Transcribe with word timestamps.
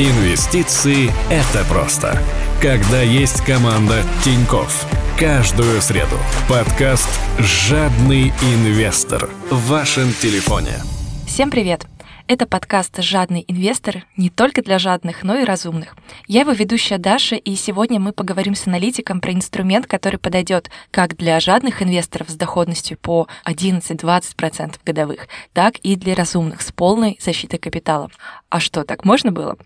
Инвестиции– 0.00 1.10
это 1.28 1.68
просто. 1.68 2.22
Когда 2.62 3.02
есть 3.02 3.44
команда 3.44 4.04
Тиньков. 4.22 4.86
Каждую 5.18 5.82
среду. 5.82 6.14
Подкаст 6.48 7.08
«Жадный 7.40 8.32
инвестор» 8.54 9.28
в 9.50 9.66
вашем 9.66 10.12
телефоне. 10.12 10.74
Всем 11.26 11.50
привет! 11.50 11.84
Это 12.30 12.46
подкаст 12.46 13.02
«Жадный 13.02 13.42
инвестор» 13.48 14.04
не 14.18 14.28
только 14.28 14.62
для 14.62 14.78
жадных, 14.78 15.22
но 15.22 15.38
и 15.38 15.44
разумных. 15.44 15.96
Я 16.26 16.40
его 16.40 16.52
ведущая 16.52 16.98
Даша, 16.98 17.36
и 17.36 17.54
сегодня 17.54 17.98
мы 17.98 18.12
поговорим 18.12 18.54
с 18.54 18.66
аналитиком 18.66 19.22
про 19.22 19.32
инструмент, 19.32 19.86
который 19.86 20.18
подойдет 20.18 20.70
как 20.90 21.16
для 21.16 21.40
жадных 21.40 21.82
инвесторов 21.82 22.28
с 22.28 22.34
доходностью 22.34 22.98
по 22.98 23.28
11-20% 23.46 24.74
годовых, 24.84 25.26
так 25.54 25.78
и 25.78 25.96
для 25.96 26.14
разумных 26.14 26.60
с 26.60 26.70
полной 26.70 27.18
защитой 27.18 27.56
капитала. 27.56 28.10
А 28.50 28.60
что, 28.60 28.84
так 28.84 29.06
можно 29.06 29.32
было? 29.32 29.56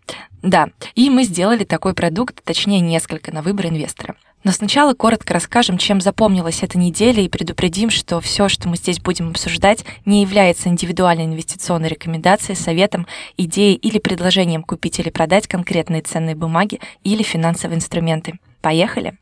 Да, 0.40 0.68
и 0.94 1.10
мы 1.10 1.24
сделали 1.24 1.64
такой 1.64 1.94
продукт, 1.94 2.44
точнее 2.44 2.78
несколько, 2.78 3.32
на 3.32 3.42
выбор 3.42 3.66
инвестора. 3.66 4.14
Но 4.44 4.50
сначала 4.50 4.94
коротко 4.94 5.34
расскажем, 5.34 5.78
чем 5.78 6.00
запомнилась 6.00 6.62
эта 6.62 6.78
неделя 6.78 7.22
и 7.22 7.28
предупредим, 7.28 7.90
что 7.90 8.20
все, 8.20 8.48
что 8.48 8.68
мы 8.68 8.76
здесь 8.76 8.98
будем 8.98 9.30
обсуждать, 9.30 9.84
не 10.04 10.22
является 10.22 10.68
индивидуальной 10.68 11.26
инвестиционной 11.26 11.88
рекомендацией, 11.88 12.56
советом, 12.56 13.06
идеей 13.36 13.76
или 13.76 13.98
предложением 13.98 14.62
купить 14.62 14.98
или 14.98 15.10
продать 15.10 15.46
конкретные 15.46 16.02
ценные 16.02 16.34
бумаги 16.34 16.80
или 17.04 17.22
финансовые 17.22 17.76
инструменты. 17.76 18.38
Поехали! 18.60 19.14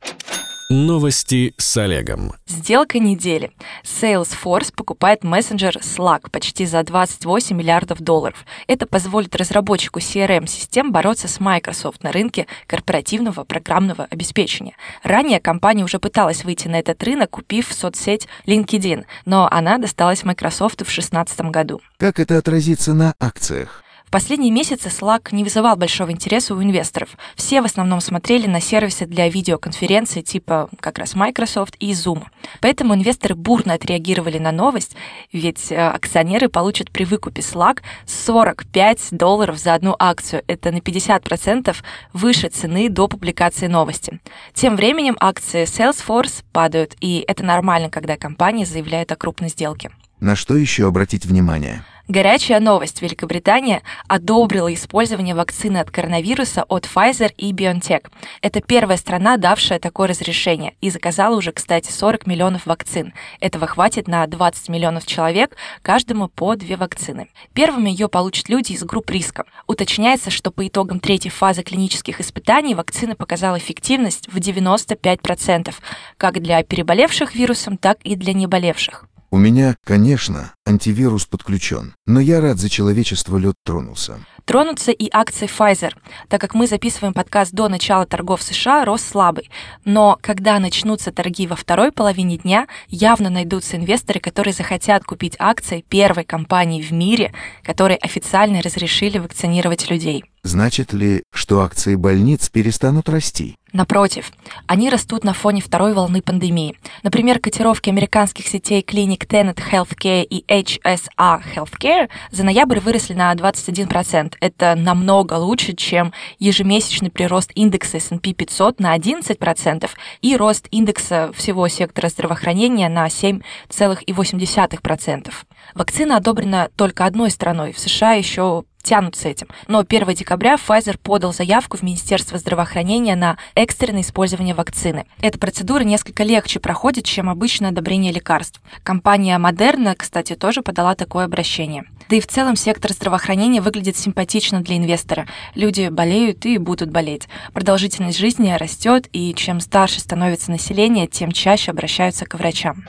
Новости 0.73 1.52
с 1.56 1.77
Олегом. 1.79 2.33
Сделка 2.47 3.01
недели. 3.01 3.51
Salesforce 3.83 4.73
покупает 4.73 5.24
мессенджер 5.24 5.79
Slack 5.79 6.30
почти 6.30 6.65
за 6.65 6.84
28 6.84 7.56
миллиардов 7.56 8.01
долларов. 8.01 8.45
Это 8.69 8.87
позволит 8.87 9.34
разработчику 9.34 9.98
CRM-систем 9.98 10.93
бороться 10.93 11.27
с 11.27 11.41
Microsoft 11.41 12.05
на 12.05 12.12
рынке 12.12 12.46
корпоративного 12.69 13.43
программного 13.43 14.07
обеспечения. 14.10 14.76
Ранее 15.02 15.41
компания 15.41 15.82
уже 15.82 15.98
пыталась 15.98 16.45
выйти 16.45 16.68
на 16.68 16.79
этот 16.79 17.02
рынок, 17.02 17.30
купив 17.30 17.73
соцсеть 17.73 18.29
LinkedIn, 18.46 19.07
но 19.24 19.48
она 19.51 19.76
досталась 19.79 20.23
Microsoft 20.23 20.76
в 20.76 20.85
2016 20.85 21.41
году. 21.51 21.80
Как 21.96 22.21
это 22.21 22.38
отразится 22.38 22.95
на 22.95 23.16
акциях? 23.18 23.82
Последние 24.11 24.51
месяцы 24.51 24.89
Slack 24.89 25.29
не 25.30 25.45
вызывал 25.45 25.77
большого 25.77 26.11
интереса 26.11 26.57
у 26.57 26.63
инвесторов. 26.63 27.11
Все 27.37 27.63
в 27.63 27.65
основном 27.65 28.01
смотрели 28.01 28.49
на 28.49 28.61
сервисы 28.61 29.07
для 29.07 29.29
видеоконференций 29.29 30.23
типа 30.23 30.69
как 30.80 30.99
раз 30.99 31.15
Microsoft 31.15 31.77
и 31.79 31.93
Zoom. 31.93 32.25
Поэтому 32.61 32.97
инвесторы 32.97 33.37
бурно 33.37 33.75
отреагировали 33.75 34.38
на 34.38 34.51
новость, 34.51 34.97
ведь 35.33 35.71
э, 35.71 35.77
акционеры 35.77 36.49
получат 36.49 36.91
при 36.91 37.05
выкупе 37.05 37.41
Slack 37.41 37.83
45 38.07 39.11
долларов 39.13 39.59
за 39.59 39.75
одну 39.75 39.95
акцию. 39.97 40.43
Это 40.49 40.73
на 40.73 40.79
50% 40.79 41.77
выше 42.13 42.49
цены 42.49 42.88
до 42.88 43.07
публикации 43.07 43.69
новости. 43.69 44.19
Тем 44.55 44.75
временем 44.75 45.16
акции 45.21 45.63
Salesforce 45.63 46.43
падают, 46.51 46.97
и 47.01 47.25
это 47.29 47.45
нормально, 47.45 47.91
когда 47.91 48.16
компания 48.16 48.66
заявляет 48.66 49.13
о 49.13 49.16
крупной 49.16 49.51
сделке. 49.51 49.93
На 50.19 50.35
что 50.35 50.57
еще 50.57 50.88
обратить 50.88 51.25
внимание? 51.25 51.85
Горячая 52.09 52.60
новость. 52.60 53.02
Великобритания 53.02 53.82
одобрила 54.09 54.73
использование 54.73 55.34
вакцины 55.34 55.79
от 55.79 55.90
коронавируса 55.90 56.65
от 56.65 56.87
Pfizer 56.87 57.32
и 57.37 57.52
BioNTech. 57.52 58.07
Это 58.42 58.60
первая 58.60 58.96
страна, 58.96 59.37
давшая 59.37 59.79
такое 59.79 60.09
разрешение, 60.09 60.74
и 60.80 60.90
заказала 60.90 61.37
уже, 61.37 61.52
кстати, 61.52 61.90
40 61.90 62.26
миллионов 62.26 62.66
вакцин. 62.66 63.12
Этого 63.40 63.66
хватит 63.66 64.09
на 64.09 64.26
20 64.26 64.69
миллионов 64.69 65.06
человек, 65.06 65.56
каждому 65.82 66.28
по 66.28 66.56
две 66.56 66.76
вакцины. 66.76 67.28
Первыми 67.53 67.91
ее 67.91 68.09
получат 68.09 68.48
люди 68.48 68.72
из 68.72 68.82
групп 68.84 69.10
риска. 69.10 69.44
Уточняется, 69.66 70.31
что 70.31 70.50
по 70.50 70.66
итогам 70.66 71.00
третьей 71.00 71.31
фазы 71.31 71.62
клинических 71.62 72.20
испытаний 72.20 72.75
вакцина 72.75 73.14
показала 73.14 73.59
эффективность 73.59 74.28
в 74.32 74.37
95%, 74.37 75.75
как 76.16 76.41
для 76.41 76.62
переболевших 76.62 77.34
вирусом, 77.34 77.76
так 77.76 77.98
и 78.02 78.16
для 78.16 78.32
неболевших. 78.32 79.09
У 79.32 79.38
меня, 79.38 79.76
конечно, 79.84 80.54
антивирус 80.66 81.24
подключен, 81.24 81.94
но 82.04 82.18
я 82.18 82.41
рад 82.41 82.58
за 82.58 82.68
человечество 82.68 83.36
лед 83.36 83.54
тронулся. 83.64 84.18
Тронутся 84.44 84.91
и 84.91 85.08
акции 85.12 85.46
Pfizer. 85.46 85.92
Так 86.28 86.41
как 86.41 86.54
мы 86.54 86.66
записываем 86.66 87.14
подкаст 87.14 87.52
до 87.52 87.69
начала 87.69 88.06
торгов 88.06 88.42
США, 88.42 88.84
рост 88.84 89.08
слабый. 89.08 89.48
Но 89.84 90.19
когда 90.20 90.58
начнутся 90.58 91.12
торги 91.12 91.46
во 91.46 91.54
второй 91.54 91.92
половине 91.92 92.38
дня, 92.38 92.66
явно 92.88 93.30
найдутся 93.30 93.76
инвесторы, 93.76 94.19
которые 94.19 94.52
захотят 94.52 95.04
купить 95.04 95.36
акции 95.38 95.84
первой 95.88 96.24
компании 96.24 96.82
в 96.82 96.90
мире, 96.90 97.32
которые 97.62 97.98
официально 97.98 98.60
разрешили 98.62 99.19
вакцинировать 99.19 99.88
людей. 99.90 100.24
Значит 100.42 100.92
ли, 100.92 101.22
что 101.32 101.60
акции 101.60 101.96
больниц 101.96 102.48
перестанут 102.48 103.08
расти? 103.08 103.56
Напротив, 103.72 104.32
они 104.66 104.90
растут 104.90 105.22
на 105.22 105.32
фоне 105.32 105.60
второй 105.60 105.94
волны 105.94 106.22
пандемии. 106.22 106.76
Например, 107.04 107.38
котировки 107.38 107.88
американских 107.88 108.48
сетей 108.48 108.82
клиник 108.82 109.26
Tenet 109.26 109.60
Healthcare 109.70 110.24
и 110.24 110.44
HSA 110.48 111.40
Healthcare 111.54 112.08
за 112.32 112.42
ноябрь 112.42 112.80
выросли 112.80 113.14
на 113.14 113.32
21%. 113.32 114.34
Это 114.40 114.74
намного 114.74 115.34
лучше, 115.34 115.74
чем 115.74 116.12
ежемесячный 116.38 117.10
прирост 117.10 117.52
индекса 117.54 117.98
S&P 117.98 118.32
500 118.32 118.80
на 118.80 118.96
11% 118.96 119.88
и 120.22 120.36
рост 120.36 120.66
индекса 120.72 121.30
всего 121.36 121.68
сектора 121.68 122.08
здравоохранения 122.08 122.88
на 122.88 123.06
7,8%. 123.06 125.32
Вакцина 125.74 126.16
одобрена 126.16 126.70
только 126.74 127.04
одной 127.04 127.30
страной. 127.30 127.72
В 127.72 127.78
США 127.78 128.14
еще 128.14 128.64
тянут 128.82 129.16
с 129.16 129.24
этим. 129.24 129.48
Но 129.68 129.84
1 129.86 130.14
декабря 130.14 130.54
Pfizer 130.56 130.98
подал 130.98 131.32
заявку 131.32 131.76
в 131.76 131.82
Министерство 131.82 132.38
здравоохранения 132.38 133.16
на 133.16 133.36
экстренное 133.54 134.02
использование 134.02 134.54
вакцины. 134.54 135.06
Эта 135.20 135.38
процедура 135.38 135.82
несколько 135.82 136.24
легче 136.24 136.60
проходит, 136.60 137.04
чем 137.04 137.28
обычное 137.28 137.70
одобрение 137.70 138.12
лекарств. 138.12 138.60
Компания 138.82 139.38
Moderna, 139.38 139.94
кстати, 139.94 140.34
тоже 140.34 140.62
подала 140.62 140.94
такое 140.94 141.24
обращение. 141.24 141.84
Да 142.08 142.16
и 142.16 142.20
в 142.20 142.26
целом 142.26 142.56
сектор 142.56 142.92
здравоохранения 142.92 143.60
выглядит 143.60 143.96
симпатично 143.96 144.62
для 144.62 144.76
инвестора. 144.76 145.28
Люди 145.54 145.88
болеют 145.88 146.44
и 146.44 146.58
будут 146.58 146.90
болеть. 146.90 147.28
Продолжительность 147.52 148.19
жизни 148.19 148.50
растет, 148.50 149.08
и 149.12 149.32
чем 149.34 149.60
старше 149.60 150.00
становится 150.00 150.50
население, 150.50 151.06
тем 151.06 151.30
чаще 151.30 151.70
обращаются 151.70 152.26
к 152.26 152.34
врачам. 152.34 152.84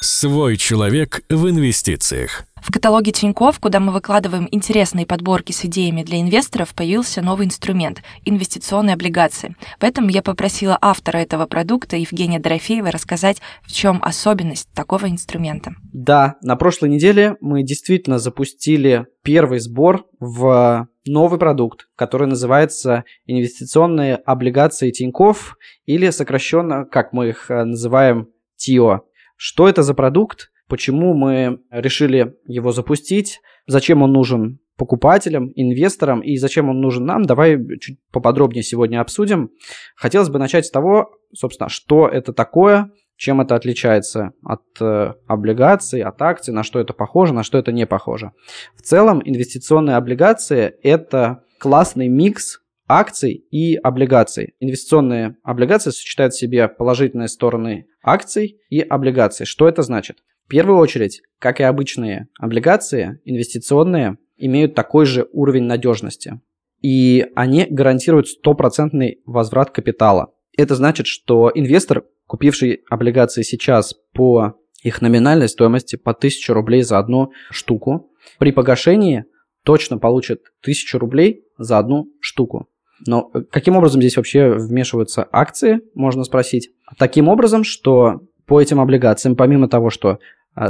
Свой 0.00 0.56
человек 0.56 1.22
в 1.28 1.48
инвестициях. 1.48 2.44
В 2.62 2.72
каталоге 2.72 3.12
Тиньков, 3.12 3.58
куда 3.60 3.80
мы 3.80 3.92
выкладываем 3.92 4.48
интересные 4.50 5.06
подборки 5.06 5.52
с 5.52 5.64
идеями 5.64 6.02
для 6.02 6.20
инвесторов, 6.20 6.74
появился 6.74 7.22
новый 7.22 7.46
инструмент– 7.46 8.02
инвестиционные 8.24 8.94
облигации. 8.94 9.56
Поэтому 9.78 10.08
я 10.10 10.22
попросила 10.22 10.78
автора 10.80 11.18
этого 11.18 11.46
продукта, 11.46 11.96
Евгения 11.96 12.38
Дорофеева, 12.38 12.90
рассказать, 12.90 13.40
в 13.62 13.72
чем 13.72 14.00
особенность 14.02 14.68
такого 14.74 15.08
инструмента. 15.08 15.72
Да, 15.92 16.36
на 16.42 16.56
прошлой 16.56 16.90
неделе 16.90 17.36
мы 17.40 17.62
действительно 17.62 18.18
запустили 18.18 19.06
первый 19.22 19.58
сбор 19.58 20.06
в 20.20 20.88
новый 21.06 21.38
продукт, 21.38 21.88
который 21.96 22.26
называется 22.26 23.04
инвестиционные 23.26 24.16
облигации 24.16 24.90
Тиньков 24.90 25.56
или 25.86 26.10
сокращенно, 26.10 26.84
как 26.84 27.12
мы 27.12 27.28
их 27.28 27.50
э, 27.50 27.64
называем, 27.64 28.28
ТИО. 28.56 29.02
Что 29.36 29.68
это 29.68 29.82
за 29.82 29.94
продукт? 29.94 30.50
Почему 30.68 31.14
мы 31.14 31.60
решили 31.70 32.36
его 32.46 32.72
запустить, 32.72 33.40
зачем 33.66 34.02
он 34.02 34.12
нужен 34.12 34.60
покупателям, 34.76 35.50
инвесторам 35.56 36.20
и 36.20 36.36
зачем 36.36 36.68
он 36.70 36.80
нужен 36.80 37.04
нам, 37.04 37.24
давай 37.24 37.58
чуть 37.78 37.98
поподробнее 38.12 38.62
сегодня 38.62 39.00
обсудим. 39.00 39.50
Хотелось 39.96 40.28
бы 40.28 40.38
начать 40.38 40.66
с 40.66 40.70
того, 40.70 41.10
собственно, 41.34 41.68
что 41.68 42.06
это 42.06 42.32
такое, 42.32 42.90
чем 43.16 43.40
это 43.40 43.56
отличается 43.56 44.30
от 44.44 44.62
э, 44.80 45.14
облигаций, 45.26 46.00
от 46.02 46.22
акций, 46.22 46.54
на 46.54 46.62
что 46.62 46.78
это 46.78 46.92
похоже, 46.92 47.34
на 47.34 47.42
что 47.42 47.58
это 47.58 47.72
не 47.72 47.84
похоже. 47.84 48.30
В 48.76 48.82
целом, 48.82 49.20
инвестиционные 49.24 49.96
облигации– 49.96 50.74
это 50.84 51.42
классный 51.58 52.06
микс 52.06 52.60
акций 52.86 53.44
и 53.50 53.74
облигаций. 53.74 54.54
Инвестиционные 54.60 55.36
облигации 55.42 55.90
сочетают 55.90 56.32
в 56.32 56.38
себе 56.38 56.68
положительные 56.68 57.28
стороны 57.28 57.86
акций 58.02 58.60
и 58.70 58.80
облигаций. 58.80 59.44
Что 59.44 59.68
это 59.68 59.82
значит? 59.82 60.18
В 60.48 60.50
первую 60.50 60.78
очередь, 60.78 61.20
как 61.38 61.60
и 61.60 61.62
обычные 61.62 62.28
облигации, 62.40 63.20
инвестиционные 63.26 64.16
имеют 64.38 64.74
такой 64.74 65.04
же 65.04 65.28
уровень 65.30 65.64
надежности. 65.64 66.40
И 66.80 67.26
они 67.36 67.66
гарантируют 67.68 68.28
стопроцентный 68.28 69.20
возврат 69.26 69.68
капитала. 69.72 70.32
Это 70.56 70.74
значит, 70.74 71.06
что 71.06 71.52
инвестор, 71.54 72.04
купивший 72.26 72.80
облигации 72.88 73.42
сейчас 73.42 73.94
по 74.14 74.54
их 74.82 75.02
номинальной 75.02 75.50
стоимости 75.50 75.96
по 75.96 76.12
1000 76.12 76.54
рублей 76.54 76.80
за 76.80 76.98
одну 76.98 77.30
штуку, 77.50 78.10
при 78.38 78.50
погашении 78.50 79.26
точно 79.64 79.98
получит 79.98 80.40
1000 80.62 80.98
рублей 80.98 81.44
за 81.58 81.76
одну 81.76 82.06
штуку. 82.20 82.70
Но 83.06 83.30
каким 83.50 83.76
образом 83.76 84.00
здесь 84.00 84.16
вообще 84.16 84.54
вмешиваются 84.54 85.28
акции, 85.30 85.82
можно 85.92 86.24
спросить. 86.24 86.70
Таким 86.96 87.28
образом, 87.28 87.64
что 87.64 88.22
по 88.48 88.62
этим 88.62 88.80
облигациям, 88.80 89.36
помимо 89.36 89.68
того, 89.68 89.90
что 89.90 90.18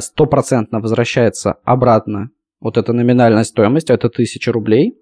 стопроцентно 0.01 0.81
возвращается 0.81 1.57
обратно 1.65 2.31
вот 2.61 2.77
эта 2.77 2.93
номинальная 2.93 3.45
стоимость, 3.45 3.91
это 3.91 4.09
1000 4.09 4.53
рублей. 4.53 4.95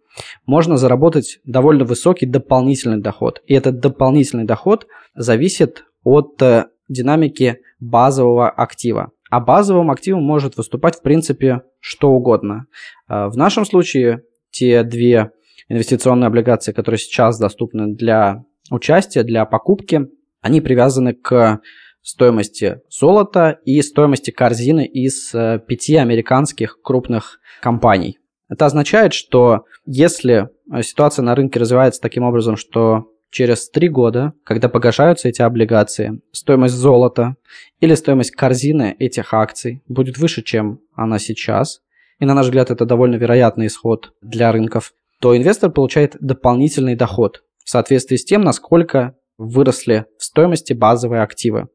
можно 0.47 0.77
заработать 0.79 1.41
довольно 1.44 1.85
высокий 1.85 2.27
дополнительный 2.27 3.00
доход. 3.00 3.43
И 3.47 3.55
этот 3.55 3.81
дополнительный 3.81 4.44
доход 4.44 4.87
зависит 5.15 5.85
от 6.05 6.41
э, 6.41 6.67
динамики 6.88 7.59
базового 7.81 8.49
актива. 8.49 9.11
А 9.29 9.41
базовым 9.41 9.91
активом 9.91 10.23
может 10.23 10.56
выступать, 10.56 10.97
в 10.97 11.03
принципе, 11.03 11.62
что 11.81 12.12
угодно. 12.12 12.67
Э, 13.09 13.27
в 13.27 13.37
нашем 13.37 13.67
случае 13.67 14.23
те 14.50 14.82
две 14.85 15.32
инвестиционные 15.69 16.29
облигации, 16.29 16.73
которые 16.73 16.99
сейчас 16.99 17.39
доступны 17.39 17.94
для 17.94 18.44
участия, 18.71 19.23
для 19.23 19.44
покупки, 19.44 20.09
они 20.41 20.61
привязаны 20.61 21.12
к 21.12 21.61
стоимости 22.06 22.81
золота 22.88 23.58
и 23.64 23.82
стоимости 23.82 24.31
корзины 24.31 24.87
из 24.87 25.35
э, 25.35 25.58
пяти 25.67 25.97
американских 25.97 26.81
крупных 26.81 27.41
компаний. 27.61 28.20
Это 28.49 28.67
означает, 28.67 29.12
что 29.12 29.64
если 29.87 30.49
э, 30.73 30.82
ситуация 30.82 31.25
на 31.25 31.35
рынке 31.35 31.58
развивается 31.58 32.00
таким 32.00 32.23
образом, 32.23 32.56
что 32.56 33.06
через 33.31 33.69
три 33.70 33.88
года, 33.88 34.35
когда 34.44 34.69
погашаются 34.69 35.29
эти 35.29 35.43
облигации, 35.43 36.20
стоимость 36.31 36.76
золота 36.76 37.35
или 37.81 37.97
стоимость 37.97 38.31
корзины 38.31 38.94
этих 39.00 39.35
акций 39.35 39.82
будет 39.88 40.17
выше, 40.17 40.43
чем 40.43 40.79
она 40.94 41.19
сейчас, 41.19 41.81
и 42.20 42.25
на 42.25 42.35
наш 42.35 42.47
взгляд 42.47 42.70
это 42.70 42.87
довольно 42.87 43.17
вероятный 43.17 43.67
исход 43.67 44.12
для 44.23 44.53
рынков, 44.53 44.93
то 45.20 45.37
инвестор 45.37 45.73
получает 45.73 46.17
дополнительный 46.20 46.94
доход 46.94 47.43
в 47.64 47.70
соответствии 47.70 48.14
с 48.14 48.25
тем, 48.25 48.43
насколько 48.43 49.17
выросли 49.38 50.06
в 50.19 50.25
стоимости 50.25 50.73
базовые 50.73 51.23
активы 51.23 51.67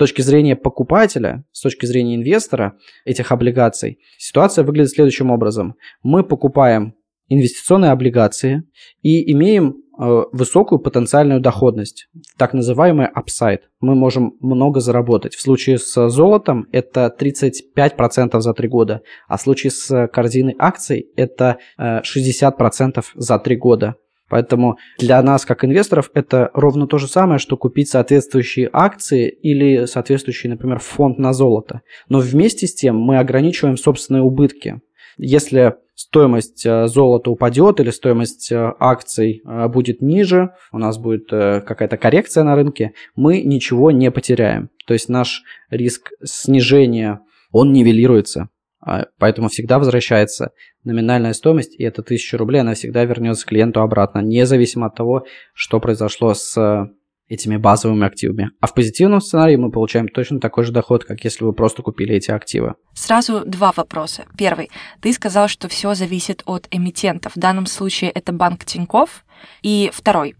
точки 0.00 0.22
зрения 0.22 0.56
покупателя, 0.56 1.44
с 1.52 1.60
точки 1.60 1.84
зрения 1.84 2.14
инвестора 2.16 2.78
этих 3.04 3.32
облигаций, 3.32 3.98
ситуация 4.16 4.64
выглядит 4.64 4.92
следующим 4.92 5.30
образом. 5.30 5.74
Мы 6.02 6.24
покупаем 6.24 6.94
инвестиционные 7.28 7.90
облигации 7.90 8.62
и 9.02 9.30
имеем 9.32 9.76
э, 9.98 10.22
высокую 10.32 10.78
потенциальную 10.78 11.40
доходность, 11.40 12.08
так 12.38 12.54
называемый 12.54 13.08
upside. 13.14 13.60
Мы 13.80 13.94
можем 13.94 14.32
много 14.40 14.80
заработать. 14.80 15.34
В 15.34 15.42
случае 15.42 15.76
с 15.76 16.08
золотом 16.08 16.66
это 16.72 17.14
35% 17.20 18.40
за 18.40 18.54
3 18.54 18.68
года, 18.68 19.02
а 19.28 19.36
в 19.36 19.42
случае 19.42 19.70
с 19.70 20.08
корзиной 20.08 20.56
акций 20.58 21.10
это 21.14 21.58
э, 21.76 22.00
60% 22.00 23.04
за 23.14 23.38
3 23.38 23.56
года. 23.56 23.96
Поэтому 24.30 24.78
для 24.98 25.20
нас, 25.22 25.44
как 25.44 25.64
инвесторов, 25.64 26.10
это 26.14 26.50
ровно 26.54 26.86
то 26.86 26.96
же 26.96 27.08
самое, 27.08 27.38
что 27.38 27.56
купить 27.56 27.90
соответствующие 27.90 28.70
акции 28.72 29.28
или 29.28 29.84
соответствующий, 29.84 30.48
например, 30.48 30.78
фонд 30.78 31.18
на 31.18 31.32
золото. 31.32 31.82
Но 32.08 32.20
вместе 32.20 32.66
с 32.66 32.74
тем 32.74 32.96
мы 32.96 33.18
ограничиваем 33.18 33.76
собственные 33.76 34.22
убытки. 34.22 34.80
Если 35.18 35.74
стоимость 36.00 36.64
э, 36.64 36.86
золота 36.86 37.30
упадет 37.30 37.78
или 37.80 37.90
стоимость 37.90 38.50
э, 38.50 38.72
акций 38.78 39.42
э, 39.44 39.68
будет 39.68 40.00
ниже, 40.00 40.54
у 40.72 40.78
нас 40.78 40.96
будет 40.96 41.28
какая-то 41.28 41.98
коррекция 41.98 42.44
на 42.44 42.54
рынке, 42.54 42.94
мы 43.16 43.42
ничего 43.42 43.90
не 43.90 44.10
потеряем. 44.10 44.70
То 44.86 44.94
есть 44.94 45.10
наш 45.10 45.42
риск 45.68 46.12
снижения, 46.24 47.20
он 47.52 47.72
нивелируется. 47.72 48.48
А, 48.80 49.06
поэтому 49.18 49.48
всегда 49.48 49.78
возвращается 49.78 50.52
номинальная 50.84 51.34
стоимость, 51.34 51.74
и 51.78 51.84
эта 51.84 52.02
1000 52.02 52.38
рублей, 52.38 52.60
она 52.60 52.74
всегда 52.74 53.04
вернется 53.04 53.46
клиенту 53.46 53.80
обратно, 53.82 54.20
независимо 54.20 54.86
от 54.86 54.94
того, 54.94 55.26
что 55.52 55.80
произошло 55.80 56.32
с 56.32 56.56
э, 56.56 56.86
этими 57.30 57.56
базовыми 57.56 58.06
активами. 58.06 58.50
А 58.60 58.66
в 58.66 58.74
позитивном 58.74 59.20
сценарии 59.20 59.56
мы 59.56 59.70
получаем 59.70 60.08
точно 60.08 60.40
такой 60.40 60.64
же 60.64 60.72
доход, 60.72 61.04
как 61.04 61.22
если 61.24 61.44
вы 61.44 61.52
просто 61.52 61.82
купили 61.82 62.14
эти 62.14 62.30
активы. 62.30 62.74
Сразу 62.94 63.44
два 63.44 63.72
вопроса. 63.76 64.24
Первый. 64.36 64.70
Ты 65.00 65.12
сказал, 65.12 65.48
что 65.48 65.68
все 65.68 65.94
зависит 65.94 66.42
от 66.46 66.66
эмитентов. 66.70 67.36
В 67.36 67.38
данном 67.38 67.66
случае 67.66 68.10
это 68.10 68.32
банк 68.32 68.64
Тиньков. 68.64 69.24
И 69.62 69.90
второй. 69.92 70.34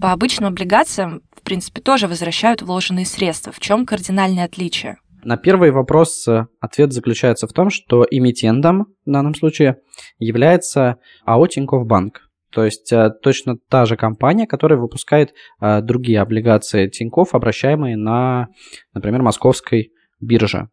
По 0.00 0.12
обычным 0.12 0.48
облигациям, 0.48 1.22
в 1.34 1.42
принципе, 1.42 1.80
тоже 1.80 2.08
возвращают 2.08 2.62
вложенные 2.62 3.06
средства. 3.06 3.52
В 3.52 3.60
чем 3.60 3.84
кардинальное 3.84 4.44
отличие? 4.44 4.98
На 5.26 5.36
первый 5.36 5.72
вопрос 5.72 6.28
э, 6.28 6.46
ответ 6.60 6.92
заключается 6.92 7.48
в 7.48 7.52
том, 7.52 7.68
что 7.68 8.06
эмитентом 8.08 8.94
в 9.04 9.10
данном 9.10 9.34
случае 9.34 9.78
является 10.20 10.98
АО 11.24 11.48
Тинькофф 11.48 11.84
Банк. 11.84 12.30
То 12.52 12.64
есть 12.64 12.92
э, 12.92 13.10
точно 13.22 13.56
та 13.68 13.86
же 13.86 13.96
компания, 13.96 14.46
которая 14.46 14.78
выпускает 14.78 15.34
э, 15.60 15.80
другие 15.82 16.20
облигации 16.20 16.86
Тинькофф, 16.88 17.34
обращаемые 17.34 17.96
на, 17.96 18.50
например, 18.94 19.22
московской 19.22 19.90
бирже. 20.20 20.68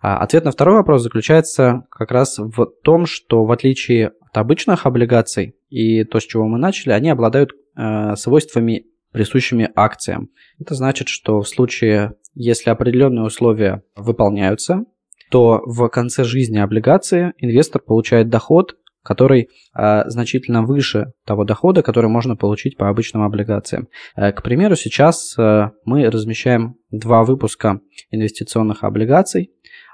А 0.00 0.18
ответ 0.18 0.44
на 0.44 0.50
второй 0.50 0.74
вопрос 0.78 1.02
заключается 1.02 1.84
как 1.88 2.10
раз 2.10 2.38
в 2.38 2.66
том, 2.82 3.06
что 3.06 3.44
в 3.44 3.52
отличие 3.52 4.14
от 4.20 4.36
обычных 4.36 4.84
облигаций 4.84 5.54
и 5.70 6.02
то, 6.02 6.18
с 6.18 6.24
чего 6.24 6.48
мы 6.48 6.58
начали, 6.58 6.90
они 6.90 7.08
обладают 7.08 7.52
свойствами 8.16 8.86
присущими 9.12 9.70
акциям. 9.76 10.30
Это 10.58 10.74
значит, 10.74 11.08
что 11.08 11.40
в 11.40 11.48
случае 11.48 12.16
если 12.34 12.70
определенные 12.70 13.24
условия 13.24 13.82
выполняются, 13.96 14.84
то 15.30 15.62
в 15.64 15.88
конце 15.88 16.24
жизни 16.24 16.58
облигации 16.58 17.32
инвестор 17.38 17.80
получает 17.80 18.28
доход, 18.28 18.76
который 19.02 19.48
э, 19.74 20.02
значительно 20.08 20.62
выше 20.62 21.12
того 21.24 21.44
дохода, 21.44 21.82
который 21.82 22.08
можно 22.08 22.36
получить 22.36 22.76
по 22.76 22.88
обычным 22.88 23.22
облигациям. 23.22 23.88
Э, 24.14 24.30
к 24.32 24.42
примеру, 24.42 24.76
сейчас 24.76 25.34
э, 25.38 25.70
мы 25.84 26.08
размещаем 26.08 26.76
два 26.90 27.24
выпуска 27.24 27.80
инвестиционных 28.10 28.84
облигаций. 28.84 29.50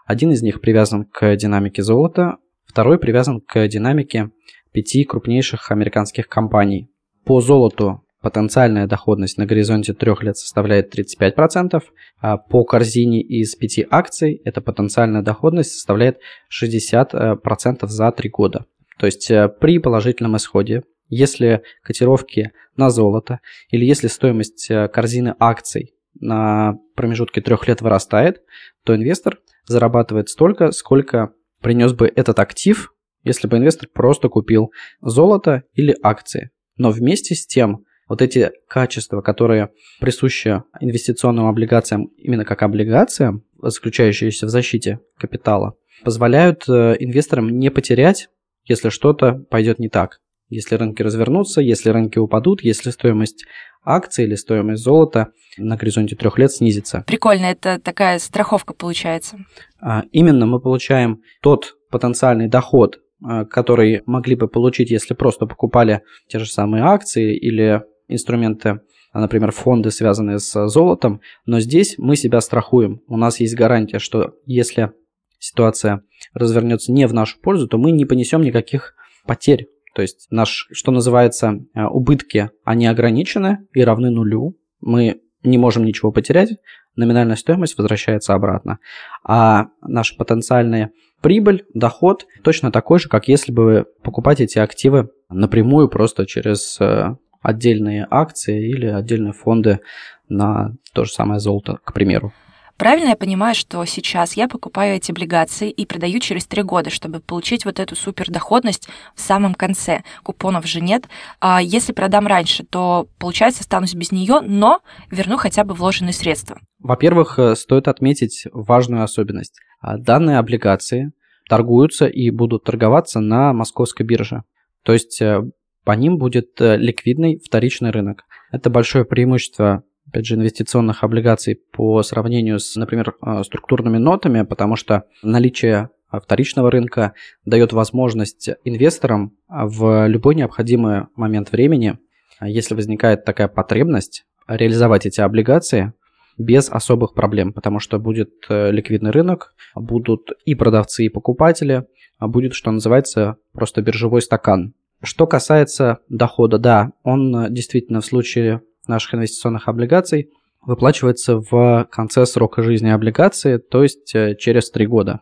Один 0.06 0.32
из 0.32 0.43
них 0.43 0.61
привязан 0.61 1.05
к 1.05 1.37
динамике 1.37 1.82
золота, 1.82 2.37
второй 2.67 2.99
привязан 2.99 3.40
к 3.40 3.67
динамике 3.69 4.31
пяти 4.73 5.05
крупнейших 5.05 5.70
американских 5.70 6.29
компаний. 6.29 6.90
По 7.25 7.40
золоту 7.40 8.02
потенциальная 8.20 8.86
доходность 8.86 9.38
на 9.38 9.46
горизонте 9.46 9.94
трех 9.94 10.22
лет 10.22 10.36
составляет 10.36 10.96
35%, 10.96 11.82
а 12.20 12.36
по 12.36 12.64
корзине 12.64 13.22
из 13.22 13.54
5 13.54 13.86
акций 13.90 14.40
эта 14.44 14.60
потенциальная 14.60 15.22
доходность 15.22 15.72
составляет 15.72 16.18
60% 16.52 17.86
за 17.86 18.12
3 18.12 18.30
года. 18.30 18.66
То 18.98 19.06
есть 19.06 19.30
э, 19.30 19.48
при 19.48 19.78
положительном 19.78 20.36
исходе, 20.36 20.82
если 21.08 21.62
котировки 21.82 22.52
на 22.76 22.90
золото 22.90 23.40
или 23.70 23.84
если 23.84 24.08
стоимость 24.08 24.70
э, 24.70 24.88
корзины 24.88 25.34
акций 25.38 25.94
на 26.20 26.74
промежутке 26.96 27.40
трех 27.40 27.68
лет 27.68 27.80
вырастает, 27.80 28.42
то 28.84 28.94
инвестор 28.94 29.38
зарабатывает 29.66 30.28
столько, 30.28 30.72
сколько 30.72 31.32
принес 31.60 31.92
бы 31.92 32.10
этот 32.14 32.40
актив, 32.40 32.92
если 33.22 33.46
бы 33.46 33.58
инвестор 33.58 33.88
просто 33.92 34.28
купил 34.28 34.72
золото 35.00 35.62
или 35.74 35.96
акции. 36.02 36.50
Но 36.76 36.90
вместе 36.90 37.34
с 37.34 37.46
тем 37.46 37.84
вот 38.08 38.22
эти 38.22 38.50
качества, 38.66 39.20
которые 39.20 39.70
присущи 40.00 40.62
инвестиционным 40.80 41.46
облигациям 41.46 42.06
именно 42.16 42.44
как 42.44 42.62
облигациям, 42.62 43.44
заключающиеся 43.60 44.46
в 44.46 44.48
защите 44.48 45.00
капитала, 45.18 45.74
позволяют 46.04 46.68
э, 46.68 46.96
инвесторам 46.98 47.58
не 47.58 47.70
потерять, 47.70 48.28
если 48.64 48.88
что-то 48.88 49.32
пойдет 49.50 49.78
не 49.78 49.88
так. 49.88 50.20
Если 50.48 50.76
рынки 50.76 51.02
развернутся, 51.02 51.60
если 51.60 51.90
рынки 51.90 52.18
упадут, 52.18 52.62
если 52.62 52.90
стоимость 52.90 53.44
акций 53.84 54.24
или 54.24 54.34
стоимость 54.34 54.82
золота 54.82 55.28
на 55.58 55.76
горизонте 55.76 56.16
трех 56.16 56.38
лет 56.38 56.52
снизится. 56.52 57.04
Прикольно, 57.06 57.46
это 57.46 57.78
такая 57.78 58.18
страховка 58.18 58.72
получается. 58.72 59.38
А, 59.80 60.04
именно 60.12 60.46
мы 60.46 60.60
получаем 60.60 61.22
тот 61.42 61.76
потенциальный 61.90 62.48
доход, 62.48 62.98
э, 63.28 63.44
который 63.44 64.02
могли 64.06 64.36
бы 64.36 64.48
получить, 64.48 64.90
если 64.90 65.14
просто 65.14 65.46
покупали 65.46 66.02
те 66.28 66.38
же 66.38 66.46
самые 66.46 66.84
акции 66.84 67.36
или 67.36 67.82
инструменты, 68.08 68.80
например, 69.14 69.52
фонды, 69.52 69.90
связанные 69.90 70.38
с 70.38 70.68
золотом, 70.68 71.20
но 71.46 71.60
здесь 71.60 71.94
мы 71.98 72.16
себя 72.16 72.40
страхуем. 72.40 73.00
У 73.06 73.16
нас 73.16 73.40
есть 73.40 73.54
гарантия, 73.54 73.98
что 73.98 74.34
если 74.44 74.92
ситуация 75.38 76.02
развернется 76.34 76.92
не 76.92 77.06
в 77.06 77.14
нашу 77.14 77.38
пользу, 77.40 77.68
то 77.68 77.78
мы 77.78 77.92
не 77.92 78.04
понесем 78.04 78.42
никаких 78.42 78.94
потерь. 79.26 79.68
То 79.94 80.02
есть 80.02 80.26
наш, 80.30 80.68
что 80.72 80.92
называется, 80.92 81.60
э, 81.74 81.84
убытки, 81.84 82.50
они 82.64 82.86
ограничены 82.86 83.66
и 83.72 83.82
равны 83.82 84.10
нулю. 84.10 84.56
Мы 84.80 85.20
не 85.42 85.58
можем 85.58 85.84
ничего 85.84 86.12
потерять, 86.12 86.50
номинальная 86.96 87.36
стоимость 87.36 87.78
возвращается 87.78 88.34
обратно. 88.34 88.78
А 89.24 89.68
наша 89.80 90.16
потенциальная 90.16 90.90
прибыль, 91.20 91.64
доход 91.74 92.26
точно 92.42 92.70
такой 92.72 92.98
же, 92.98 93.08
как 93.08 93.28
если 93.28 93.52
бы 93.52 93.86
покупать 94.02 94.40
эти 94.40 94.58
активы 94.58 95.10
напрямую 95.28 95.88
просто 95.88 96.26
через 96.26 96.78
э, 96.80 97.16
отдельные 97.40 98.07
акции 98.11 98.71
или 98.71 98.87
отдельные 98.87 99.33
фонды 99.33 99.80
на 100.28 100.75
то 100.92 101.04
же 101.04 101.12
самое 101.12 101.40
золото, 101.40 101.78
к 101.85 101.92
примеру. 101.92 102.33
Правильно 102.78 103.09
я 103.09 103.16
понимаю, 103.16 103.57
что 103.57 103.85
сейчас 103.87 104.35
я 104.35 104.47
покупаю 104.47 104.95
эти 104.95 105.11
облигации 105.11 105.68
и 105.68 105.85
продаю 105.85 106.21
через 106.21 106.47
три 106.47 106.62
года, 106.62 106.90
чтобы 106.90 107.18
получить 107.18 107.64
вот 107.64 107.80
эту 107.80 107.97
супердоходность 107.97 108.88
в 109.16 109.21
самом 109.21 109.54
конце. 109.54 110.04
Купонов 110.23 110.64
же 110.64 110.80
нет. 110.80 111.09
А 111.40 111.61
если 111.61 111.92
продам 111.92 112.28
раньше, 112.28 112.62
то, 112.62 113.09
получается, 113.18 113.62
останусь 113.62 113.95
без 113.95 114.12
нее, 114.12 114.40
но 114.40 114.80
верну 115.11 115.38
хотя 115.38 115.64
бы 115.64 115.75
вложенные 115.75 116.12
средства. 116.12 116.61
Во-первых, 116.78 117.40
э, 117.40 117.57
стоит 117.57 117.88
отметить 117.88 118.47
важную 118.52 119.02
особенность. 119.02 119.59
А 119.80 119.97
данные 119.97 120.38
облигации 120.38 121.11
торгуются 121.49 122.07
и 122.07 122.30
будут 122.30 122.62
торговаться 122.62 123.18
на 123.18 123.52
московской 123.52 124.07
бирже. 124.07 124.45
То 124.85 124.92
есть 124.92 125.21
э, 125.21 125.42
по 125.88 125.92
ним 125.92 126.18
будет 126.18 126.61
э, 126.61 126.76
ликвидный 126.76 127.40
вторичный 127.42 127.88
рынок. 127.88 128.25
Это 128.52 128.68
большое 128.68 129.07
преимущество 129.07 129.85
опять 130.07 130.26
же, 130.26 130.35
инвестиционных 130.35 131.02
облигаций 131.02 131.59
по 131.73 132.02
сравнению 132.02 132.59
с, 132.59 132.76
например, 132.76 133.14
э, 133.25 133.42
структурными 133.42 133.97
нотами, 133.97 134.42
потому 134.42 134.76
что 134.76 135.04
наличие 135.23 135.88
вторичного 136.12 136.71
рынка 136.71 137.14
дает 137.47 137.73
возможность 137.73 138.50
инвесторам 138.64 139.33
в 139.49 140.07
любой 140.09 140.35
необходимый 140.35 141.07
момент 141.16 141.52
времени, 141.52 141.97
если 142.42 142.75
возникает 142.75 143.25
такая 143.25 143.49
потребность, 143.49 144.26
реализовать 144.47 145.07
эти 145.07 145.23
облигации 145.23 145.95
без 146.37 146.68
особых 146.68 147.14
проблем, 147.14 147.54
потому 147.54 147.80
что 147.80 147.99
будет 147.99 148.45
э, 148.50 148.73
ликвидный 148.73 149.11
рынок, 149.11 149.54
будут 149.75 150.33
и 150.45 150.54
продавцы, 150.54 151.07
и 151.07 151.09
покупатели, 151.09 151.87
а 152.18 152.28
будет, 152.28 152.52
что 152.52 152.71
называется, 152.71 153.37
просто 153.54 153.80
биржевой 153.80 154.21
стакан. 154.21 154.75
Что 155.02 155.26
касается 155.26 155.99
дохода, 156.09 156.59
да, 156.59 156.93
он 157.02 157.35
э, 157.37 157.50
действительно 157.50 158.00
в 158.00 158.07
случае 158.07 158.62
наших 158.87 159.14
инвестиционных 159.14 159.69
облигаций 159.69 160.31
выплачивается 160.62 161.37
в 161.38 161.87
конце 161.90 162.26
срока 162.26 162.62
жизни 162.62 162.88
облигации, 162.88 163.59
то 163.59 163.83
есть 163.83 164.14
э, 164.14 164.35
через 164.37 164.71
три 164.71 164.87
года. 164.87 165.21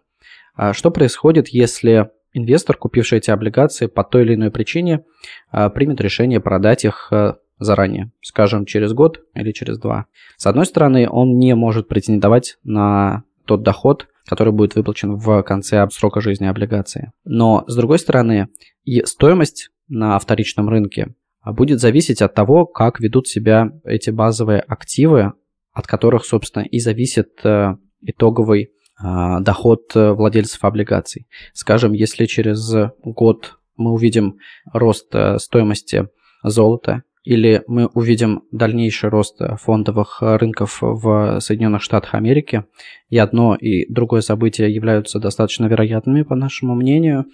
А 0.55 0.73
что 0.73 0.91
происходит, 0.91 1.49
если 1.49 2.11
инвестор, 2.33 2.77
купивший 2.77 3.19
эти 3.19 3.31
облигации 3.31 3.87
по 3.87 4.03
той 4.05 4.23
или 4.23 4.35
иной 4.35 4.51
причине, 4.51 5.05
примет 5.51 6.01
решение 6.01 6.41
продать 6.41 6.85
их 6.85 7.11
заранее, 7.59 8.11
скажем, 8.23 8.67
через 8.67 8.93
год 8.93 9.23
или 9.35 9.53
через 9.53 9.79
два. 9.79 10.07
С 10.37 10.47
одной 10.47 10.67
стороны, 10.67 11.09
он 11.09 11.39
не 11.39 11.55
может 11.55 11.89
претендовать 11.89 12.59
на 12.65 13.25
тот 13.45 13.63
доход, 13.63 14.09
который 14.27 14.53
будет 14.53 14.75
выплачен 14.75 15.17
в 15.17 15.43
конце 15.43 15.89
срока 15.91 16.21
жизни 16.21 16.47
облигации. 16.47 17.13
Но, 17.25 17.65
с 17.67 17.77
другой 17.77 17.99
стороны, 17.99 18.49
и 18.85 19.05
стоимость 19.05 19.71
на 19.89 20.19
вторичном 20.19 20.69
рынке 20.69 21.15
будет 21.45 21.81
зависеть 21.81 22.23
от 22.23 22.35
того, 22.35 22.67
как 22.67 23.01
ведут 23.01 23.29
себя 23.29 23.71
эти 23.85 24.11
базовые 24.11 24.61
активы, 24.61 25.33
от 25.73 25.87
которых, 25.87 26.25
собственно, 26.25 26.65
и 26.65 26.79
зависит 26.81 27.45
э, 27.45 27.77
итоговый 28.01 28.71
э, 29.03 29.41
доход 29.41 29.95
э, 29.95 30.13
владельцев 30.13 30.65
облигаций. 30.65 31.27
Скажем, 31.53 31.93
если 31.93 32.25
через 32.25 32.73
год 33.05 33.59
мы 33.77 33.93
увидим 33.93 34.39
рост 34.73 35.15
стоимости 35.37 36.09
золота 36.43 37.03
или 37.27 37.65
мы 37.67 37.87
увидим 37.87 38.45
дальнейший 38.53 39.11
рост 39.11 39.41
фондовых 39.61 40.19
рынков 40.23 40.79
в 40.81 41.41
Соединенных 41.41 41.83
Штатах 41.83 42.15
Америки, 42.15 42.65
и 43.09 43.19
одно 43.19 43.57
и 43.57 43.93
другое 43.93 44.21
событие 44.21 44.73
являются 44.73 45.19
достаточно 45.19 45.67
вероятными, 45.67 46.23
по 46.23 46.37
нашему 46.37 46.77
мнению, 46.77 47.25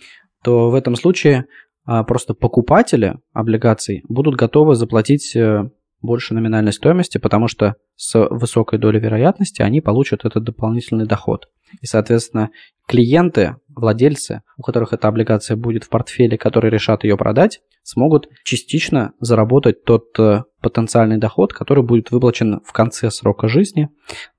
то 0.42 0.70
в 0.70 0.74
этом 0.74 0.96
случае 0.96 1.44
а, 1.84 2.04
просто 2.04 2.32
покупатели 2.32 3.18
облигаций 3.34 4.02
будут 4.08 4.36
готовы 4.36 4.76
заплатить 4.76 5.36
э, 5.36 5.68
больше 6.00 6.32
номинальной 6.32 6.72
стоимости, 6.72 7.18
потому 7.18 7.46
что 7.46 7.74
с 8.02 8.18
высокой 8.30 8.80
долей 8.80 8.98
вероятности 8.98 9.62
они 9.62 9.80
получат 9.80 10.24
этот 10.24 10.42
дополнительный 10.42 11.06
доход. 11.06 11.46
И, 11.80 11.86
соответственно, 11.86 12.50
клиенты, 12.88 13.54
владельцы, 13.68 14.42
у 14.56 14.62
которых 14.62 14.92
эта 14.92 15.06
облигация 15.06 15.56
будет 15.56 15.84
в 15.84 15.88
портфеле, 15.88 16.36
которые 16.36 16.72
решат 16.72 17.04
ее 17.04 17.16
продать, 17.16 17.60
смогут 17.84 18.28
частично 18.42 19.12
заработать 19.20 19.84
тот 19.84 20.18
э, 20.18 20.42
потенциальный 20.60 21.18
доход, 21.18 21.52
который 21.52 21.84
будет 21.84 22.10
выплачен 22.10 22.60
в 22.64 22.72
конце 22.72 23.08
срока 23.08 23.46
жизни, 23.46 23.88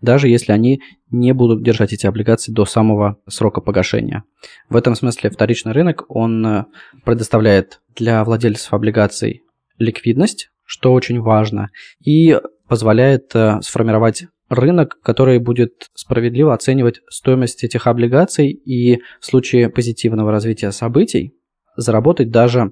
даже 0.02 0.28
если 0.28 0.52
они 0.52 0.82
не 1.10 1.34
будут 1.34 1.64
держать 1.64 1.94
эти 1.94 2.06
облигации 2.06 2.52
до 2.52 2.66
самого 2.66 3.18
срока 3.30 3.62
погашения. 3.62 4.26
В 4.68 4.76
этом 4.76 4.94
смысле 4.96 5.30
вторичный 5.30 5.72
рынок, 5.72 6.04
он 6.10 6.46
э, 6.46 6.66
предоставляет 7.06 7.80
для 7.96 8.26
владельцев 8.26 8.74
облигаций 8.74 9.44
ликвидность, 9.80 10.50
что 10.74 10.92
очень 10.92 11.22
важно, 11.22 11.70
и 12.04 12.40
позволяет 12.68 13.36
э, 13.36 13.62
сформировать 13.62 14.26
рынок, 14.50 14.98
который 15.04 15.38
будет 15.38 15.92
справедливо 15.94 16.52
оценивать 16.52 17.02
стоимость 17.10 17.64
этих 17.64 17.86
облигаций 17.86 18.50
и 18.50 19.02
в 19.22 19.26
случае 19.28 19.70
позитивного 19.70 20.32
развития 20.32 20.72
событий 20.72 21.36
заработать 21.76 22.32
даже 22.32 22.72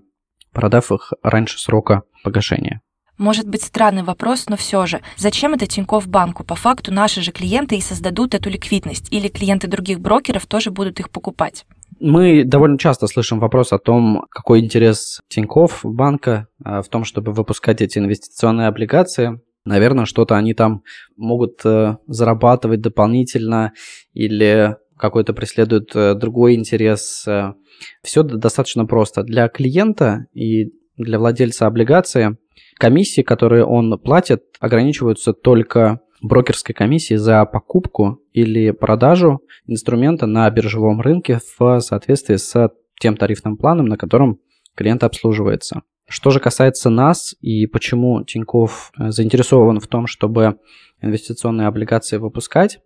продав 0.52 0.92
их 0.92 1.14
раньше 1.22 1.60
срока 1.60 2.02
погашения. 2.24 2.82
Может 3.20 3.48
быть 3.48 3.62
странный 3.62 4.02
вопрос, 4.02 4.50
но 4.50 4.58
все 4.58 4.88
же, 4.88 5.02
зачем 5.16 5.54
это 5.54 5.68
Тинькофф 5.68 6.08
банку? 6.08 6.44
По 6.44 6.56
факту 6.56 6.92
наши 6.92 7.22
же 7.22 7.32
клиенты 7.32 7.76
и 7.76 7.82
создадут 7.82 8.34
эту 8.34 8.50
ликвидность, 8.50 9.14
или 9.14 9.28
клиенты 9.28 9.68
других 9.68 10.00
брокеров 10.00 10.48
тоже 10.48 10.72
будут 10.72 11.00
их 11.00 11.12
покупать? 11.12 11.66
Мы 12.04 12.44
довольно 12.44 12.80
часто 12.80 13.06
слышим 13.06 13.40
вопрос 13.40 13.72
о 13.74 13.78
том, 13.78 14.26
какой 14.32 14.60
интерес 14.60 15.22
Тинькофф 15.28 15.82
банка 15.84 16.48
а, 16.64 16.82
в 16.82 16.90
том, 16.90 17.04
чтобы 17.04 17.32
выпускать 17.32 17.80
эти 17.80 18.00
инвестиционные 18.00 18.68
облигации. 18.68 19.40
Наверное, 19.66 20.06
что-то 20.06 20.36
они 20.36 20.56
там 20.56 20.82
могут 21.16 21.64
э, 21.64 21.98
зарабатывать 22.08 22.82
дополнительно 22.82 23.74
или 24.14 24.78
какой-то 24.98 25.34
преследуют 25.34 25.96
э, 25.96 26.16
другой 26.16 26.56
интерес. 26.56 27.24
Э. 27.28 27.54
Все 28.02 28.24
достаточно 28.24 28.88
просто. 28.88 29.22
Для 29.22 29.48
клиента 29.48 30.26
и 30.34 30.72
для 30.98 31.20
владельца 31.20 31.68
облигации 31.68 32.36
комиссии, 32.80 33.22
которые 33.22 33.64
он 33.64 34.00
платит, 34.00 34.42
ограничиваются 34.60 35.34
только 35.34 36.00
брокерской 36.22 36.74
комиссией 36.76 37.18
за 37.18 37.46
покупку 37.46 38.22
или 38.32 38.72
продажу 38.72 39.42
инструмента 39.66 40.26
на 40.26 40.50
биржевом 40.50 41.02
рынке 41.02 41.40
в 41.58 41.80
соответствии 41.80 42.36
с 42.36 42.72
тем 43.00 43.18
тарифным 43.18 43.58
планом, 43.58 43.88
на 43.88 43.98
котором 43.98 44.40
клиент 44.76 45.04
обслуживается. 45.04 45.82
Что 46.08 46.30
же 46.30 46.40
касается 46.40 46.90
нас 46.90 47.36
и 47.42 47.66
почему 47.68 48.24
Тиньков 48.24 48.92
э, 48.98 49.12
заинтересован 49.12 49.80
в 49.80 49.88
том, 49.88 50.08
чтобы 50.08 50.60
инвестиционные 51.02 51.68
облигации 51.68 52.18
выпускать, 52.18 52.80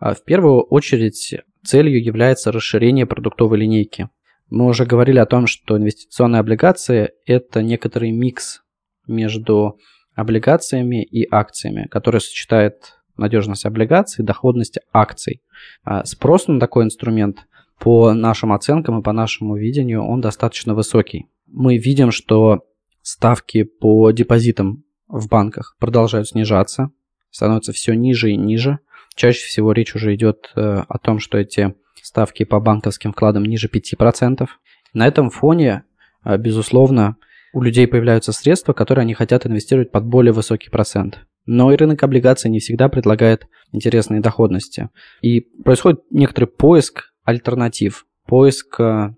в 0.00 0.16
первую 0.24 0.62
очередь 0.62 1.34
целью 1.64 2.02
является 2.02 2.50
расширение 2.50 3.04
продуктовой 3.04 3.58
линейки. 3.58 4.08
Мы 4.48 4.66
уже 4.66 4.86
говорили 4.86 5.18
о 5.18 5.26
том, 5.26 5.46
что 5.46 5.76
инвестиционные 5.76 6.40
облигации– 6.40 7.10
это 7.26 7.62
некоторый 7.62 8.10
микс 8.10 8.62
между 9.06 9.78
облигациями 10.18 11.04
и 11.04 11.26
акциями, 11.30 11.86
который 11.88 12.20
сочетает 12.20 12.98
надежность 13.16 13.64
облигаций 13.64 14.22
и 14.22 14.26
доходность 14.26 14.80
акций. 14.92 15.42
А 15.84 16.04
спрос 16.04 16.48
на 16.48 16.58
такой 16.58 16.84
инструмент 16.84 17.46
по 17.78 18.12
нашим 18.12 18.52
оценкам 18.52 18.98
и 18.98 19.02
по 19.02 19.12
нашему 19.12 19.56
видению 19.56 20.04
он 20.04 20.20
достаточно 20.20 20.74
высокий. 20.74 21.26
Мы 21.46 21.78
видим, 21.78 22.10
что 22.10 22.66
ставки 23.00 23.62
по 23.62 24.10
депозитам 24.10 24.82
в 25.06 25.28
банках 25.28 25.76
продолжают 25.78 26.28
снижаться, 26.28 26.90
становятся 27.30 27.72
все 27.72 27.94
ниже 27.94 28.32
и 28.32 28.36
ниже. 28.36 28.80
Чаще 29.14 29.46
всего 29.46 29.70
речь 29.70 29.94
уже 29.94 30.16
идет 30.16 30.50
э, 30.56 30.82
о 30.88 30.98
том, 30.98 31.20
что 31.20 31.38
эти 31.38 31.74
ставки 32.02 32.44
по 32.44 32.58
банковским 32.58 33.12
вкладам 33.12 33.44
ниже 33.44 33.68
5%. 33.68 34.48
На 34.94 35.06
этом 35.06 35.30
фоне, 35.30 35.84
э, 36.24 36.36
безусловно, 36.36 37.16
у 37.52 37.62
людей 37.62 37.86
появляются 37.86 38.32
средства, 38.32 38.72
которые 38.72 39.02
они 39.02 39.14
хотят 39.14 39.46
инвестировать 39.46 39.90
под 39.90 40.04
более 40.04 40.32
высокий 40.32 40.70
процент. 40.70 41.20
Но 41.46 41.72
и 41.72 41.76
рынок 41.76 42.02
облигаций 42.02 42.50
не 42.50 42.60
всегда 42.60 42.88
предлагает 42.88 43.46
интересные 43.72 44.20
доходности. 44.20 44.90
И 45.22 45.40
происходит 45.40 46.00
некоторый 46.10 46.46
поиск 46.46 47.12
альтернатив, 47.24 48.06
поиск 48.26 48.80
э, 48.80 49.14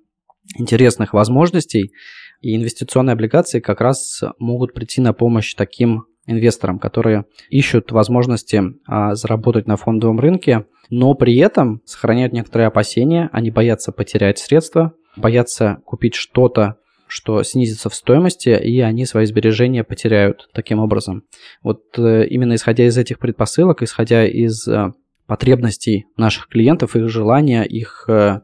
интересных 0.57 1.13
возможностей, 1.13 1.93
и 2.41 2.57
инвестиционные 2.57 3.13
облигации 3.13 3.61
как 3.61 3.81
раз 3.81 4.23
могут 4.39 4.73
прийти 4.73 5.01
на 5.01 5.13
помощь 5.13 5.55
таким 5.55 6.07
инвесторам, 6.27 6.79
которые 6.79 7.27
ищут 7.51 7.93
возможности 7.93 8.63
а, 8.87 9.15
заработать 9.15 9.67
на 9.67 9.77
фондовом 9.77 10.21
рынке, 10.21 10.67
но 10.89 11.15
при 11.15 11.37
этом 11.37 11.83
сохраняют 11.85 12.33
некоторые 12.33 12.69
опасения, 12.69 13.29
они 13.33 13.51
боятся 13.51 13.93
потерять 13.93 14.39
средства, 14.39 14.95
боятся 15.17 15.83
купить 15.85 16.15
что-то, 16.15 16.77
что 17.11 17.43
снизится 17.43 17.90
в 17.90 17.95
стоимости, 17.95 18.49
и 18.49 18.81
они 18.81 19.05
свои 19.05 19.26
сбережения 19.26 19.83
потеряют 19.83 20.49
таким 20.55 20.79
образом. 20.79 21.25
Вот 21.62 21.83
э, 21.99 22.26
именно 22.29 22.55
исходя 22.55 22.87
из 22.87 22.97
этих 22.97 23.19
предпосылок, 23.19 23.83
исходя 23.83 24.26
из 24.26 24.67
э, 24.69 24.93
потребностей 25.26 26.07
наших 26.17 26.47
клиентов, 26.49 26.95
их 26.95 27.09
желания, 27.09 27.64
их 27.64 28.05
э, 28.09 28.40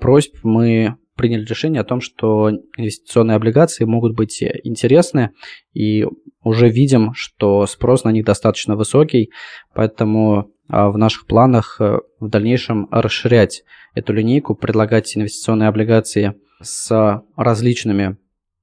просьб, 0.00 0.36
мы 0.42 0.96
приняли 1.14 1.44
решение 1.44 1.80
о 1.80 1.84
том, 1.84 2.00
что 2.00 2.50
инвестиционные 2.76 3.36
облигации 3.36 3.84
могут 3.84 4.14
быть 4.14 4.42
интересны, 4.42 5.30
и 5.72 6.04
уже 6.42 6.68
видим, 6.68 7.14
что 7.14 7.66
спрос 7.66 8.04
на 8.04 8.10
них 8.10 8.24
достаточно 8.24 8.76
высокий, 8.76 9.30
поэтому 9.74 10.52
в 10.68 10.96
наших 10.96 11.26
планах 11.26 11.80
в 11.80 12.28
дальнейшем 12.28 12.88
расширять 12.92 13.64
эту 13.94 14.12
линейку, 14.12 14.54
предлагать 14.54 15.16
инвестиционные 15.16 15.68
облигации– 15.68 16.34
с 16.60 17.22
различными 17.36 18.16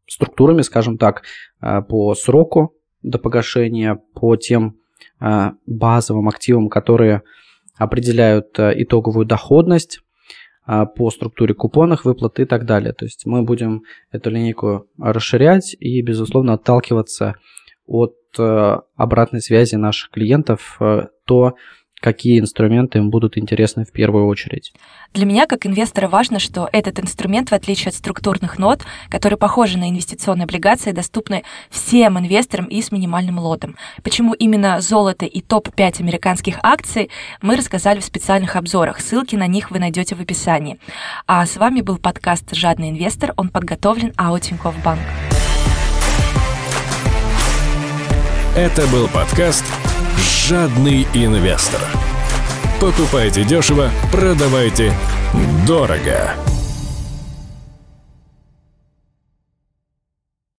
структурами, 0.07 0.61
скажем 0.61 0.97
так, 0.97 1.23
э, 1.61 1.81
по 1.81 2.13
сроку 2.15 2.75
до 3.01 3.19
погашения, 3.19 3.99
по 4.13 4.35
тем 4.35 4.77
э, 5.19 5.51
базовым 5.65 6.27
активам, 6.27 6.69
которые 6.69 7.23
определяют 7.77 8.57
э, 8.59 8.73
итоговую 8.83 9.25
доходность, 9.25 10.01
по 10.97 11.11
структуре 11.11 11.53
купонов, 11.53 12.05
выплат 12.05 12.39
и 12.39 12.45
так 12.45 12.65
далее. 12.65 12.91
То 12.91 13.05
есть 13.05 13.27
мы 13.27 13.43
будем 13.43 13.83
эту 14.09 14.31
линейку 14.31 14.87
расширять 14.99 15.75
и, 15.79 16.01
безусловно, 16.01 16.53
отталкиваться 16.53 17.35
от 17.85 18.15
обратной 18.35 19.41
связи 19.41 19.75
наших 19.75 20.09
клиентов, 20.09 20.79
то, 21.27 21.53
какие 22.05 22.39
инструменты 22.39 23.00
им 23.00 23.09
будут 23.09 23.35
интересны 23.35 23.83
в 23.83 23.91
первую 23.91 24.27
очередь. 24.27 24.74
Для 25.15 25.25
меня, 25.25 25.47
как 25.47 25.65
инвестора, 25.65 26.07
важно, 26.07 26.38
что 26.38 26.69
этот 26.71 27.00
инструмент, 27.00 27.50
в 27.50 27.53
отличие 27.53 27.89
от 27.89 27.95
структурных 27.95 28.59
нот, 28.59 28.83
которые 29.09 29.39
похожи 29.39 29.79
на 29.79 29.89
инвестиционные 29.89 30.43
облигации, 30.43 30.91
доступны 30.91 31.41
всем 31.71 32.19
инвесторам 32.19 32.67
и 32.67 32.79
с 32.79 32.91
минимальным 32.91 33.39
лотом. 33.39 33.75
Почему 34.03 34.33
именно 34.35 34.81
золото 34.81 35.25
и 35.25 35.41
топ-5 35.41 36.01
американских 36.01 36.59
акций, 36.62 37.09
мы 37.41 37.55
рассказали 37.55 38.00
в 38.00 38.05
специальных 38.05 38.55
обзорах. 38.55 39.00
Ссылки 39.00 39.35
на 39.35 39.47
них 39.47 39.71
вы 39.71 39.79
найдете 39.79 40.13
в 40.13 40.21
описании. 40.21 40.77
А 41.25 41.43
с 41.43 41.57
вами 41.57 41.81
был 41.81 41.97
подкаст 41.97 42.53
«Жадный 42.53 42.91
инвестор». 42.91 43.33
Он 43.35 43.50
подготовлен 43.50 44.13
АО 44.15 44.38
Тинькофф 44.38 44.75
Банк. 44.83 45.01
Это 48.55 48.85
был 48.91 49.07
подкаст 49.07 49.65
«Жадный 50.17 51.07
инвестор». 51.13 51.81
Покупайте 52.79 53.43
дешево, 53.43 53.89
продавайте 54.12 54.93
дорого. 55.65 56.54